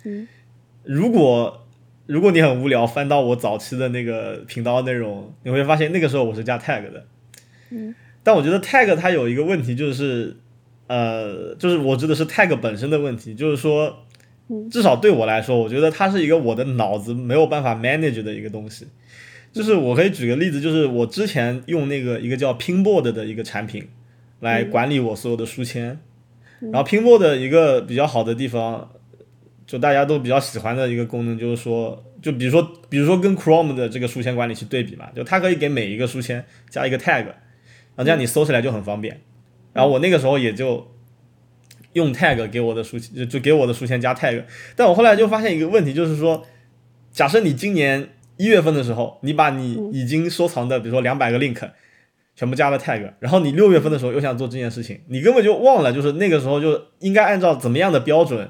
[0.84, 1.68] 如果
[2.06, 7.06] 如果你很无聊，翻到我早期的那个频道内容，你会发现那个时候我是加 tag 的。
[7.72, 10.38] 嗯，但我觉得 tag 它有一个问题就是。
[10.88, 14.06] 呃，就是我指的是 tag 本身的问题，就是说，
[14.70, 18.86] 至少对我来说，我觉得它是一个我的脑子没有办法 manage 的一个东西。
[19.54, 23.88] 就是我可以举个例子，就是我之前用那个一个叫 Pinboard 的一个产品
[24.42, 25.98] 来管理我所有的书签，
[26.60, 28.92] 然后 Pinboard 一个比较好的地方，
[29.66, 37.28] 就大家都比较喜欢的一个功能，就是说，就比如说，比如说跟 Chrome 的这个书签管理器对比嘛，就它可以给每一个书签加一个 tag，
[37.96, 39.22] 然后这样你搜起来就很方便。
[39.74, 40.92] 然后我那个时候也就
[41.94, 44.44] 用 tag 给我的书就就给我的书签加 tag，
[44.76, 46.46] 但我后来就发现一个问题，就是说，
[47.12, 51.70] 假设你今年一月份的时候，你把你已经收藏的，比如说两百个 link
[52.36, 58.50] 全部加了 tag，然后你六月份的时候又想做这件事情，你根本就忘了，就是那个时候就应该按照怎么样的标准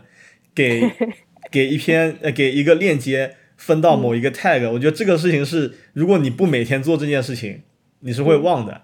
[0.56, 0.82] 给
[1.52, 7.64] 给一篇呃给一个链接分到某一个 tag，我觉得这个事情是，如果你不每天做这件事情，
[8.00, 8.84] 你是会忘的。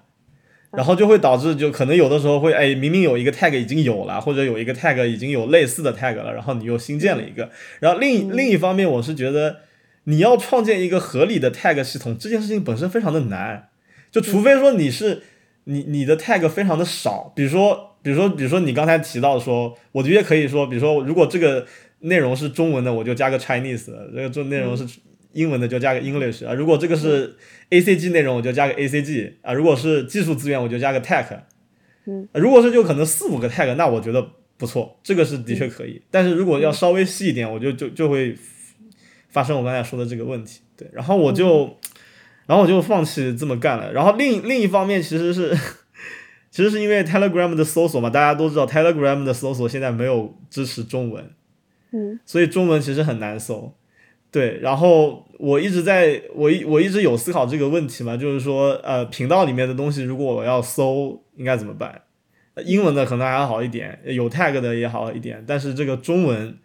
[0.71, 7.49] 然后就会导致，就可能有的时候会，哎，明明有一个 tag 已经有了，或者有一个 tag 已经有类似的 tag 了，然后你又新建了一个。
[7.79, 9.59] 然后另另一方面，我是觉得
[10.03, 13.69] 你要创建一个合理的 tag 系统，这件事情本身非常的难。
[14.11, 15.23] 就除非说你是
[15.63, 21.65] 你你的 tag 非常的少，比如说比如说比如说你刚才提到说，我觉得可以说，比如说如果这个
[21.99, 24.85] 内容是中文的，我就加个 Chinese，这个这内容是。
[25.37, 27.35] 英文的就加个 English 啊，如果这个是
[27.69, 31.27] A C G 内容，我就加个 A C G 啊，如果是技术资源，我就加个 Tech。
[32.05, 34.25] 嗯，如果是就可能四五个 Tech，那我觉得
[34.57, 36.01] 不错，这个是的确可以。
[36.09, 38.35] 但是如果要稍微细一点，我就就就会
[39.29, 40.61] 发生我刚才说的这个问题。
[40.75, 41.77] 对，然后我就，
[42.47, 43.93] 然后我就放弃这么干了。
[43.93, 45.55] 然后另另一方面，其实是
[46.49, 51.29] 其实是因为 Telegram 的搜索嘛，大家都知道 Telegram 的搜索现在没有支持中文，
[51.91, 53.75] 嗯，所以中文其实很难搜。
[54.29, 62.01] 对，然后我一直在我一我一直有思考这个问题嘛，就是说，呃，频道里面的东西，如果我要搜，应该怎么办？
[62.65, 66.57] 英文的可能还好一点，有 tag 的也好一点，但是这个中文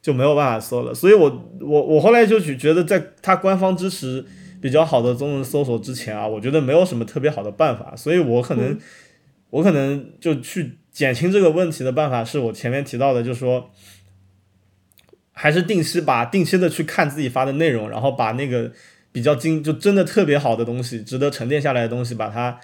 [0.00, 0.94] 就没有办法搜了。
[0.94, 4.24] 所以我我我后来就去觉得，在它官方支持
[4.60, 8.78] 比较好的中文搜索之前啊，我觉得没有什么特别好的办法，所以我可能
[9.50, 13.70] 我可能就去减轻这个问题的办法，是我前面提到的，就是说。
[15.34, 18.70] 还是定期把定期的去看自己发的内容，然后把那个
[19.10, 22.60] 比较精就真的特别好的东西，值得沉淀下来的东西，把它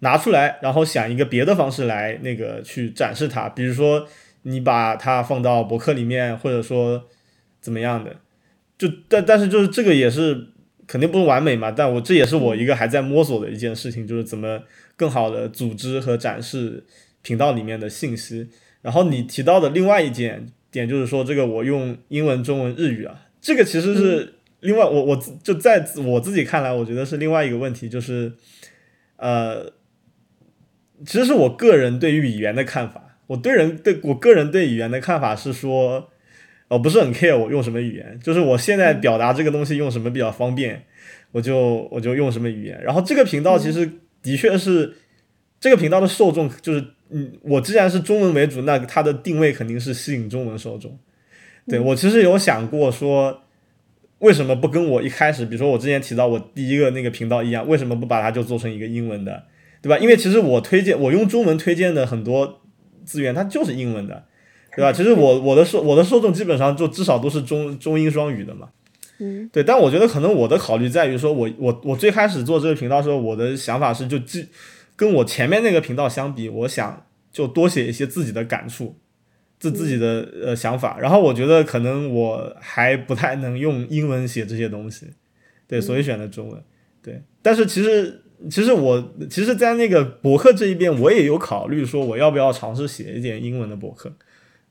[0.00, 3.48] 拿出来，然后想一个别的方式来那个去展示它。
[3.48, 4.06] 比如说
[4.42, 7.04] 你把它放到博客里面，或者说
[7.60, 8.16] 怎么样的，
[8.76, 10.48] 就但但是就是这个也是
[10.88, 11.70] 肯定不完美嘛。
[11.70, 14.60] 但我这也是我一个还在摸索的一件事情，就是怎么
[14.96, 16.84] 更好的组织和展示
[17.22, 18.48] 频道里面的信息。
[18.82, 20.48] 然后你提到的另外一件。
[20.70, 28.32] 点就是说，这个我用英文、中文、日语啊，这个其实是另外，我我就在我自己看来，我觉得是另外一个问题，就是
[29.16, 29.72] 呃，
[31.06, 33.16] 其实是我个人对于语言的看法。
[33.28, 36.10] 我对人对我个人对语言的看法是说，
[36.68, 40.84] 我不是很 care 我用什么语言，就是我现在表达这个东西用什么比较方便，
[41.32, 42.78] 我就我就用什么语言。
[42.82, 43.90] 然后这个频道其实
[44.22, 44.96] 的确是
[45.58, 46.84] 这个频道的受众就是。
[47.10, 50.98] 嗯，我既然是中文为主，那它的定位肯定是吸引中文受众。
[51.66, 53.42] 对我其实有想过说，
[54.18, 59.44] 为什么不跟我一开始，比如说我之前提到我第一个那个频道一样，为什么不把它就做成一个英文的，
[59.82, 59.98] 对吧？
[59.98, 62.60] 因为其实我推荐我用中文推荐的很多
[63.04, 64.24] 资源，它就是英文的，
[64.74, 64.92] 对吧？
[64.92, 68.68] 其实我我的受我的受众基本上就至少都是中中英双语的嘛。
[69.18, 74.46] 嗯，对，但我觉得可能我的考虑在于说我我我最开始做这个频道的时候，我的想法是就既
[74.98, 78.96] 跟我前面那个频道相比，我想就多写一些自己的感触，
[79.60, 80.98] 自自己的呃想法。
[80.98, 85.06] 然后我觉得可能我还不太能用英文写这些东西，
[85.68, 86.60] 对，所以选的中文。
[87.00, 94.12] 对，但是其实其实我其实，在那个博客这一边，我也有考虑说我要不要尝试写一点英文的博客。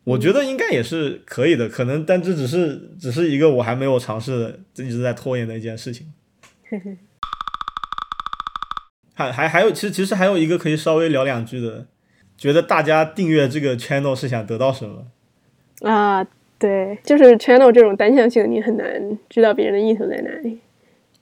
[0.03, 6.11] 我觉得应该也是可以的，可能，但这只是只是一个我还没有尝试的，一直在拖延的一件事情。
[9.17, 11.87] 还还还有，其实其实还有一个可以稍微聊两句的，
[12.37, 15.07] 觉得大家订阅这个 channel 是想得到什么？
[15.81, 16.23] 啊，
[16.59, 20.59] 对，就是 channel 这种单向性，你很难知道别人的意图在哪里，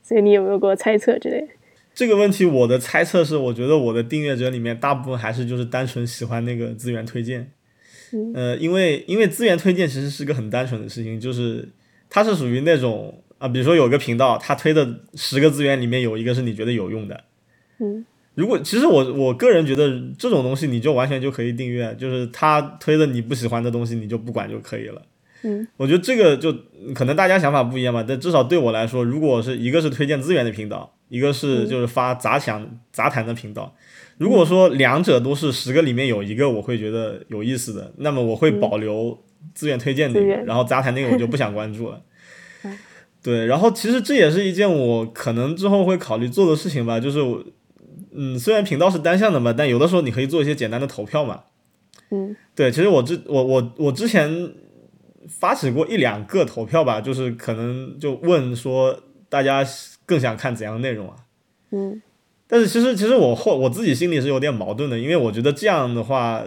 [0.03, 1.47] 所以你有没有过猜测之类的？
[1.93, 7.49] 这个问题，我的猜测是，我觉得我的订阅者里面大部分还是就是单纯喜欢那个资源推荐。
[8.33, 11.69] 呃，因为因为资源推荐其实是个很单纯的事情，就是
[12.09, 17.23] 它是属于那种啊，比如说有个频道，它推的十个资源里面有一个是你觉得有用的，
[17.79, 25.01] 嗯，如果其实我我个人觉得这种东西你就完全就可以订阅，就是他推的你不喜欢的东西你就不管就可以了，
[25.43, 26.53] 嗯，我觉得这个就
[26.93, 33.75] 可能大家想法不一样吧，但至少对我来说，如果是一个是推荐资源的频道，一个是就是发杂讲杂谈的频道。
[34.17, 39.21] 如果说两者都是十个里面有一个我会觉得有意思的，那么我会保留
[39.53, 42.01] 资源推荐那个，然后杂谈那个我就不想关注了。
[43.21, 47.43] 对，然后其实这也是一件我可能之后会考虑做的事情吧，就是我，
[48.15, 51.43] 嗯，虽然频道是单向的嘛，但有的时候你可以做一些简单的投票嘛。
[52.11, 54.53] 嗯，对，其实我之我我我之前
[55.27, 59.65] 发起过一两个投票吧，就是可能就问说大家
[60.05, 61.15] 更想看怎样的内容啊？
[61.71, 62.01] 嗯。
[62.47, 66.43] 但是其实，其实我后我自己心里是有点矛盾的，因为我觉得这样的话，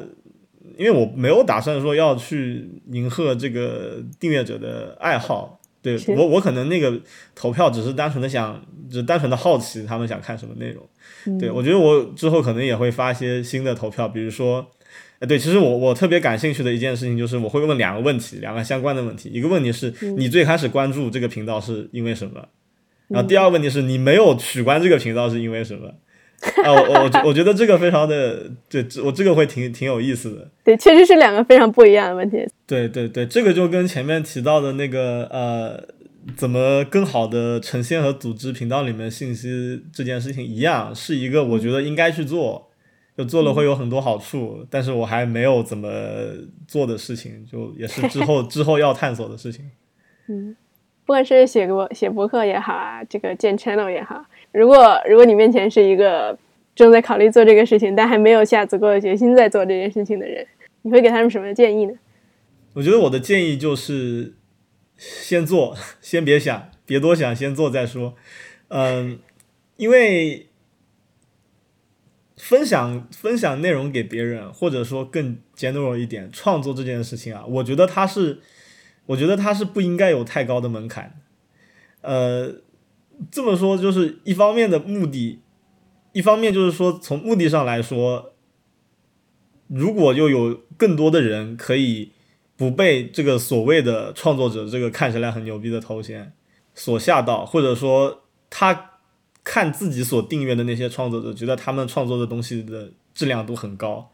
[0.76, 7.00] 因为我没有打算说要去迎合这个订阅者的爱好，对我我可能那个
[7.34, 10.88] 投票只是单纯的想，只单纯的好奇他们想看什么内容，
[11.38, 14.66] 对我觉得我之后可能也会发一些新的投票，比如说，
[15.18, 22.48] 哎对，其实我我特别感兴趣的一件事情就是我会问两个问题，两个相关的问题，一个问题是你最开始关注这个频道是因为什么？
[23.08, 25.88] 然后第二个问题是你没有取关这个频道是因为什么？
[26.62, 30.48] 啊，我我我觉得这个非常的，对，我这个会挺挺有意思的。
[30.62, 32.46] 对，确实是两个非常不一样的问题。
[32.64, 35.82] 对对对，这个就跟前面提到的那个呃，
[36.36, 42.70] 怎么更好的呈现和组织频道里面信息这件事情一样，是一个我觉得应该去做，
[43.16, 45.88] 就做了会有很多好处，但是我还没有怎么
[46.66, 49.70] 做的事情，就也是之后 之后要探索的事情。
[50.28, 50.56] 嗯。
[51.06, 56.38] 不管是写博写博客也好啊，这个建 channel 也好，如果如果你面前是一个
[56.74, 60.46] 正在考虑做这个事情，但还没有下足够的决心在做这件事情的人，
[60.82, 61.94] 你会给他们什么建议呢？
[62.74, 64.34] 我觉得我的建议就是
[64.98, 68.14] 先做， 先别想，别多想，先做再说。
[68.68, 69.18] 嗯，
[69.78, 70.48] 因为
[72.36, 78.40] 分享分享内容给别人，或者说更 general 一点，创作这件事情啊，我觉得它是。
[79.08, 81.18] 我觉得它是不应该有太高的门槛，
[82.02, 82.56] 呃，
[83.30, 85.40] 这么说就是一方面的目的，
[86.12, 88.34] 一方面就是说从目的上来说，
[89.66, 92.12] 如果又有更多的人可以
[92.58, 96.34] 不被这个所谓的创作者这个看起来很牛逼的头衔
[96.74, 98.90] 所吓到，或者说他
[99.42, 104.10] 看自己所订阅的那些创作者，觉得他们创作的东西的质量都很高，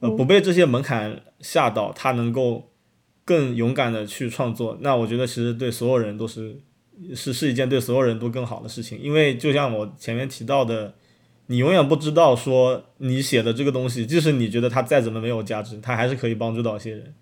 [0.00, 2.68] 呃，不被这些门槛吓到，他能够。
[3.28, 6.58] 更勇敢的去创作，那我觉得其实对所有人都是
[7.14, 10.94] 是是一件对所有人都更好的事情，因为就像我前面提到的，
[11.48, 17.14] 你永远不知道说你写的这个东西，即使你觉得它再怎么没有价值，它还是可以帮助到一些人。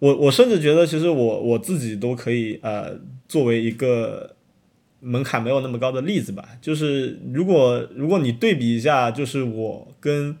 [0.00, 4.34] 我我甚至觉得，其实我我自己都可以呃作为一个
[4.98, 10.36] 门槛没有那么高的例子吧，就是如果如果你对比一下，就是我跟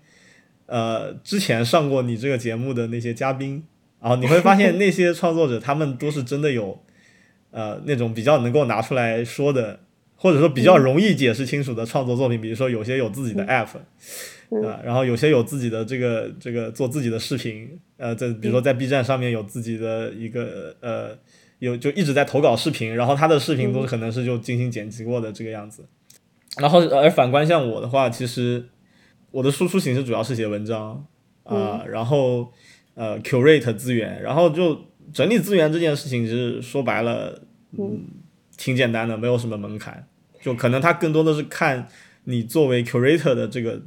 [0.66, 3.62] 呃之前上过你这个节目的那些嘉宾。
[4.02, 6.82] 然后你会发现那些创作者，他们都是真的有，
[7.50, 9.78] 呃，那种比较能够拿出来说的，
[10.16, 12.40] 或者说比较容易解释清楚的创作作品。
[12.40, 13.68] 比如说有些有自己的 app，
[14.64, 21.16] 啊，然后有些有自己的这个这个做自己的视频，呃，在比如说在 B 站上面有自己的一个呃，
[21.58, 25.84] 有就一直在投稿视频，然后他的视频都可能是就精心剪辑过的这个样子。
[26.58, 28.68] 然后而反观像我的话，其实
[29.30, 31.06] 我的输出形式主要是写文章
[31.44, 32.52] 啊，然后。
[32.94, 34.78] 呃，curate 资源，然后就
[35.10, 37.40] 整理资源这件事情，其实说白了，
[37.78, 38.02] 嗯，
[38.58, 40.06] 挺简单的，没有什么门槛。
[40.42, 41.86] 就可能他更多的是看
[42.24, 43.80] 你作为 curator 的这个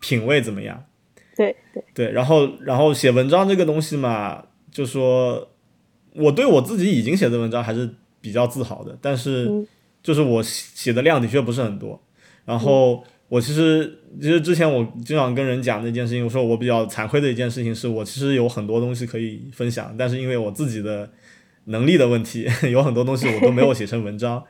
[0.00, 0.84] 品味怎么样。
[1.36, 5.48] 对对对，然后然后写文章这个东西嘛，就说
[6.14, 7.88] 我对我自己已经写的文章还是
[8.20, 8.98] 比较自豪的。
[9.00, 9.66] 但是嗯
[10.02, 12.02] 就是我写的量的确不是很多。
[12.44, 21.10] 然后我其实其实之前我经常跟人讲那件事情，我说我比较惭愧的一件事情是我其实有很多东西可以分享，但是因为我自己的
[21.66, 24.42] 能力的问题， 有很多东西我都没有写成文章。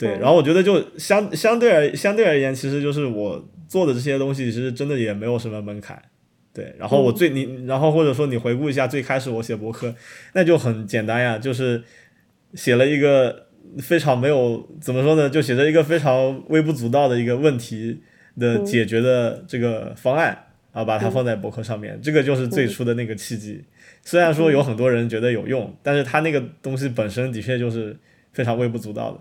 [0.00, 6.00] 对，然后我觉得就相相对而相对而言，其实就是我做的这些东西，其实真的也没有什么门槛。
[6.54, 9.94] 对，然后我最你，然后或者说你回顾一下最开始我写博客，
[10.32, 11.82] 那就很简单呀，就是
[12.54, 13.48] 写了一个
[13.78, 18.00] 非常没有怎么说呢，就写着一个非常微不足道的一个问题
[18.38, 20.28] 的解决的这个方案，
[20.72, 23.62] 然后把它放在博客上面，这个就是最初的那个契机。
[24.02, 27.94] 虽然说有很多人觉得有用，但是他那个东西本身的确就是
[28.32, 29.20] 非常微不足道的。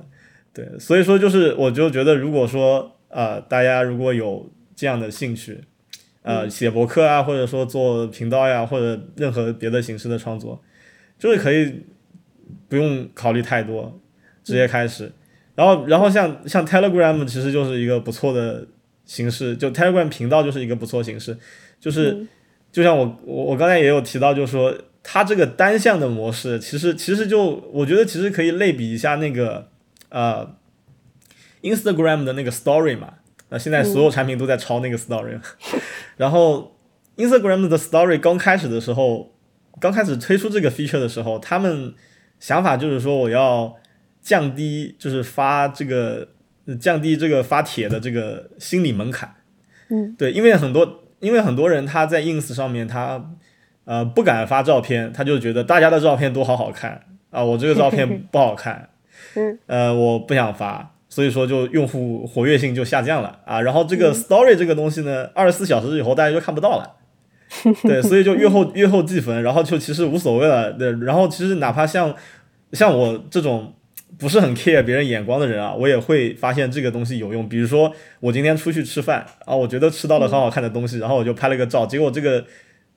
[0.51, 5.61] 对，所以说就是我就觉得，如果说呃大家如果有这样的兴趣，
[6.21, 10.61] 呃写博客啊，或者说做频道呀，或者任何别的形式的创作，
[11.17, 11.83] 就是可以
[12.67, 14.01] 不用考虑太多，
[14.43, 15.11] 直接开始。
[15.55, 18.67] 然后然后像像 Telegram 其实就是一个不错的
[19.05, 21.37] 形式，就 Telegram 频道就是一个不错形式，
[21.79, 22.25] 就是
[22.71, 29.68] 就像我我我刚才也有提到，就是说它这个单向的模式，其实其实就我觉得其实可以类比一下那个。
[30.09, 30.55] 呃
[31.61, 33.13] ，Instagram 的那个 Story 嘛，
[33.49, 35.39] 那现在所有产品都在抄那个 Story，、
[36.17, 36.75] 然后
[37.17, 39.31] Instagram 的 Story 刚开始的时候，
[39.79, 41.93] 刚开始推出这个 feature 的时候，他们
[42.39, 43.75] 想法就是说我要
[44.21, 46.29] 降低，就是发这个
[46.79, 49.35] 降低这个发帖的这个心理门槛，
[49.89, 53.31] 嗯，对，因为很多因为很多人他在 Ins 上面他
[53.85, 58.89] 呃不敢发照片，他就觉得大家的照片都好好看啊，我这个照片不好看。
[59.35, 63.61] 嗯，呃，我不想发，所以说就用户活跃性就下降了啊。
[63.61, 66.95] 然后这个 story 这个东西呢，二十四小时以后大家就看不到了，
[67.83, 70.73] 对，所以就越后越后计分，然后就其实无所谓了。
[70.73, 72.15] 对，然后其实哪怕像
[72.73, 73.73] 像我这种
[74.17, 77.47] 不是很 care 别人眼光的人啊，我也会发现这个东西有用。
[77.47, 82.45] 比如说我今天出去吃饭啊，我觉得吃到了很好看的东西，然后我就拍了个照，结果这个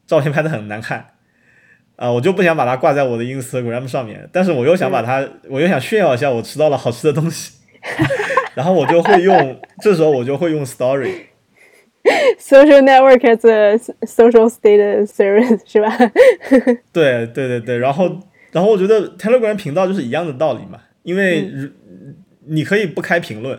[0.07, 1.07] 照片拍的很难看。
[2.03, 7.53] 啊，我就不想把它挂在我的 Instagram 上面，但是我又想把它，我又想炫耀一下我吃到了好吃的东西，
[8.57, 11.13] 然后我就会用，这时候我就会用 Story。
[12.41, 15.97] Social network as a social state service 是吧？
[16.93, 18.19] 对对对对，然后
[18.51, 21.69] 然后我觉得 Telegram 频道就是一样的道理嘛，因为如
[22.47, 23.57] 你可以不开评论，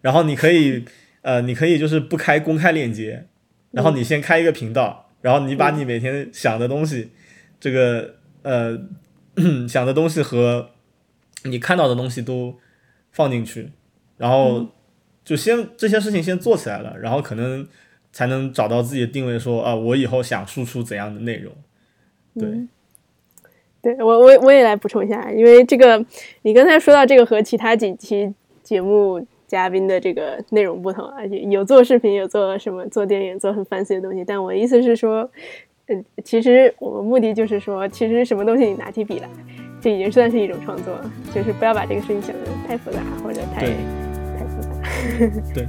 [0.00, 0.86] 然后你可以
[1.20, 3.26] 呃，你可以就是不开公开链接，
[3.72, 7.10] 然后你先开一个频道，然后你把你每天想的东西。
[7.60, 8.78] 这个呃
[9.68, 10.70] 想的东西和
[11.44, 12.54] 你看到的东西都
[13.12, 13.70] 放进去，
[14.16, 14.66] 然后
[15.24, 17.66] 就先这些事情先做起来了，然后可能
[18.12, 21.52] 才能找到自己的定位说，说啊，我以后想输出怎样的内容。
[22.34, 22.68] 对，嗯、
[23.82, 26.04] 对我我我也来补充一下，因为这个
[26.42, 28.32] 你刚才说到这个和其他几期
[28.62, 35.30] 节目嘉宾的这个内容不同啊，有做视频，有做什么做电影，做很 fancy 的东西，但我意思是说。
[35.90, 39.28] 嗯，其实我们目的就是说，其实什么东西你拿起笔来，
[39.80, 41.10] 这已经算是一种创作了。
[41.34, 44.68] 就是不要把这个事情想得太复杂或者太太复杂。
[45.54, 45.66] 对。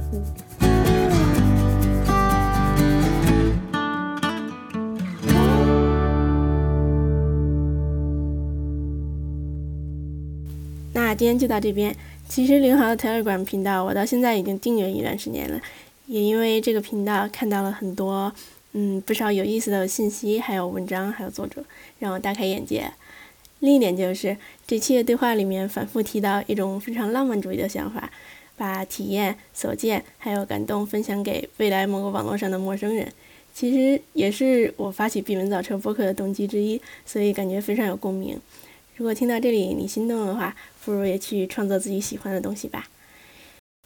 [10.92, 11.96] 那今天就到这边。
[12.28, 15.58] 其实林豪的 Telegram 频道，我到现在已经订阅一段时间了，
[16.06, 18.30] 也因为这个频道看到了很多。
[18.72, 21.64] 嗯，不少有意思的信息，还有文章，还有作者，
[21.98, 22.92] 让我大开眼界。
[23.58, 28.10] 另一点就是，这期的对话里面反复提到一种非常浪漫主义的想法，
[28.56, 33.12] 把体验、所见还有感动分享给未来某个网络上的陌生人。
[33.52, 38.40] 其实也是我发起闭门造车播客的动机之一，所以感觉非常有共鸣。
[38.94, 40.54] 如果听到这里你心动的话，
[40.84, 42.88] 不如也去创作自己喜欢的东西吧。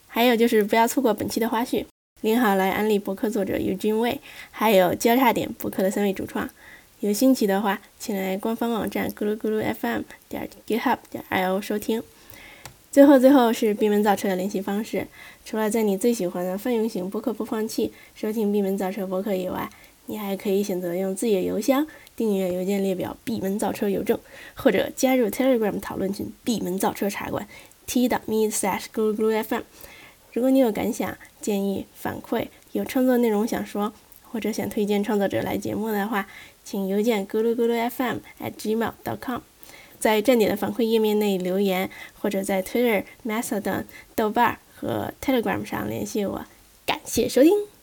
[0.07, 1.85] 还有就是不要错过本期的花絮。
[2.25, 4.17] 您好来安利博客作者 Eugene Wei，
[4.49, 6.49] 还有交叉点博客的三位主创。
[6.99, 12.01] 有兴趣的话，请来官方网站咕噜咕噜 FM 点 GitHub 点 IO 收听。
[12.91, 15.05] 最后，最后是闭门造车的联系方式。
[15.45, 19.69] 除了在你最喜欢的泛用型播客播放器收听闭门造车播客以外，
[20.07, 24.19] 你还可以选择用自己的邮箱订阅邮件列表“闭门造车邮政”，
[24.57, 27.47] 或者加入 Telegram 讨论群“闭门造车茶馆
[27.85, 29.61] ”t.me/slash 咕噜咕噜 FM。
[30.35, 36.27] 如果你有感想、建议、反馈，有创作内容想说，或者想推荐创作者来节目的话，
[36.65, 39.39] 请邮件咕噜咕噜 FM at gmail.com，
[39.97, 46.45] 在站点的反馈页面内留言，或者在 Twitter、Mastodon、豆瓣和 Telegram 上联系我。
[46.85, 47.74] 感谢收听。